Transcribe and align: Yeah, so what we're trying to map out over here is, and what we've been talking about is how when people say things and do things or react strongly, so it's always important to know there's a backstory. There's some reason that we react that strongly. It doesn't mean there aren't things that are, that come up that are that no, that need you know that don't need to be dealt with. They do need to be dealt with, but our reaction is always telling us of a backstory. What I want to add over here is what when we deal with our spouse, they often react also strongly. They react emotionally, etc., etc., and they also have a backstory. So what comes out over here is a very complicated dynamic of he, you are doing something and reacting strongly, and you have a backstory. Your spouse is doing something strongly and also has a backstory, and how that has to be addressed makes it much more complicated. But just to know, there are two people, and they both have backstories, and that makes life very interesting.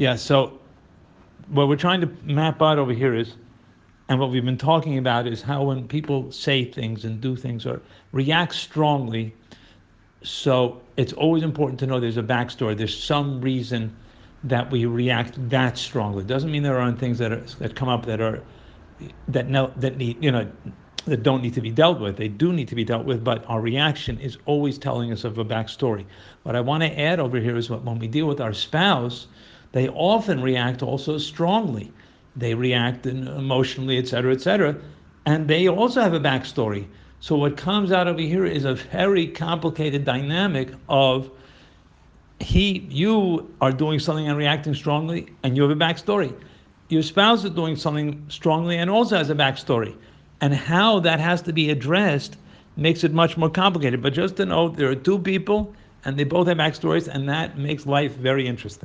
Yeah, 0.00 0.16
so 0.16 0.58
what 1.48 1.68
we're 1.68 1.76
trying 1.76 2.00
to 2.00 2.06
map 2.22 2.62
out 2.62 2.78
over 2.78 2.94
here 2.94 3.14
is, 3.14 3.34
and 4.08 4.18
what 4.18 4.30
we've 4.30 4.42
been 4.42 4.56
talking 4.56 4.96
about 4.96 5.26
is 5.26 5.42
how 5.42 5.64
when 5.64 5.86
people 5.86 6.32
say 6.32 6.64
things 6.64 7.04
and 7.04 7.20
do 7.20 7.36
things 7.36 7.66
or 7.66 7.82
react 8.12 8.54
strongly, 8.54 9.34
so 10.22 10.80
it's 10.96 11.12
always 11.12 11.42
important 11.42 11.78
to 11.80 11.86
know 11.86 12.00
there's 12.00 12.16
a 12.16 12.22
backstory. 12.22 12.74
There's 12.74 12.98
some 12.98 13.42
reason 13.42 13.94
that 14.42 14.70
we 14.70 14.86
react 14.86 15.34
that 15.50 15.76
strongly. 15.76 16.22
It 16.22 16.28
doesn't 16.28 16.50
mean 16.50 16.62
there 16.62 16.80
aren't 16.80 16.98
things 16.98 17.18
that 17.18 17.30
are, 17.30 17.44
that 17.58 17.76
come 17.76 17.90
up 17.90 18.06
that 18.06 18.22
are 18.22 18.42
that 19.28 19.50
no, 19.50 19.70
that 19.76 19.98
need 19.98 20.24
you 20.24 20.32
know 20.32 20.50
that 21.04 21.22
don't 21.22 21.42
need 21.42 21.52
to 21.52 21.60
be 21.60 21.70
dealt 21.70 22.00
with. 22.00 22.16
They 22.16 22.28
do 22.28 22.54
need 22.54 22.68
to 22.68 22.74
be 22.74 22.84
dealt 22.84 23.04
with, 23.04 23.22
but 23.22 23.44
our 23.48 23.60
reaction 23.60 24.18
is 24.18 24.38
always 24.46 24.78
telling 24.78 25.12
us 25.12 25.24
of 25.24 25.36
a 25.36 25.44
backstory. 25.44 26.06
What 26.44 26.56
I 26.56 26.62
want 26.62 26.84
to 26.84 26.98
add 26.98 27.20
over 27.20 27.38
here 27.38 27.58
is 27.58 27.68
what 27.68 27.84
when 27.84 27.98
we 27.98 28.08
deal 28.08 28.24
with 28.24 28.40
our 28.40 28.54
spouse, 28.54 29.26
they 29.72 29.88
often 29.88 30.42
react 30.42 30.82
also 30.82 31.18
strongly. 31.18 31.92
They 32.36 32.54
react 32.54 33.06
emotionally, 33.06 33.98
etc., 33.98 34.32
etc., 34.32 34.76
and 35.26 35.48
they 35.48 35.68
also 35.68 36.00
have 36.00 36.14
a 36.14 36.20
backstory. 36.20 36.86
So 37.20 37.36
what 37.36 37.56
comes 37.56 37.92
out 37.92 38.08
over 38.08 38.20
here 38.20 38.46
is 38.46 38.64
a 38.64 38.74
very 38.74 39.26
complicated 39.26 40.04
dynamic 40.04 40.70
of 40.88 41.30
he, 42.40 42.86
you 42.88 43.54
are 43.60 43.72
doing 43.72 43.98
something 43.98 44.26
and 44.26 44.38
reacting 44.38 44.74
strongly, 44.74 45.28
and 45.42 45.56
you 45.56 45.62
have 45.62 45.70
a 45.70 45.76
backstory. 45.76 46.34
Your 46.88 47.02
spouse 47.02 47.44
is 47.44 47.50
doing 47.50 47.76
something 47.76 48.24
strongly 48.28 48.78
and 48.78 48.88
also 48.88 49.18
has 49.18 49.28
a 49.28 49.34
backstory, 49.34 49.94
and 50.40 50.54
how 50.54 51.00
that 51.00 51.20
has 51.20 51.42
to 51.42 51.52
be 51.52 51.70
addressed 51.70 52.38
makes 52.76 53.04
it 53.04 53.12
much 53.12 53.36
more 53.36 53.50
complicated. 53.50 54.00
But 54.00 54.14
just 54.14 54.36
to 54.36 54.46
know, 54.46 54.70
there 54.70 54.88
are 54.88 54.94
two 54.94 55.18
people, 55.18 55.74
and 56.04 56.16
they 56.16 56.24
both 56.24 56.48
have 56.48 56.56
backstories, 56.56 57.06
and 57.06 57.28
that 57.28 57.58
makes 57.58 57.84
life 57.84 58.12
very 58.12 58.46
interesting. 58.46 58.78